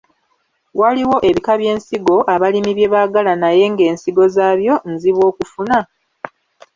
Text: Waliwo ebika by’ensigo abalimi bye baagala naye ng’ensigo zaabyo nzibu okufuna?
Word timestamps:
Waliwo 0.79 1.17
ebika 1.29 1.53
by’ensigo 1.61 2.17
abalimi 2.33 2.71
bye 2.77 2.91
baagala 2.93 3.33
naye 3.41 3.63
ng’ensigo 3.71 4.23
zaabyo 4.35 4.75
nzibu 4.93 5.21
okufuna? 5.29 5.77